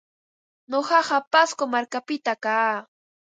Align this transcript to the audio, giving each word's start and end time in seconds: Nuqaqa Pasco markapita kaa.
Nuqaqa 0.69 1.17
Pasco 1.31 1.63
markapita 1.73 2.33
kaa. 2.43 2.75